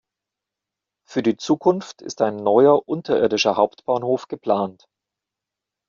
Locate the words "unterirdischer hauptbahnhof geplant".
2.89-4.85